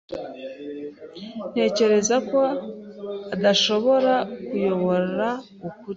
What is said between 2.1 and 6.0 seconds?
ko adashobora kuyobora ukuri.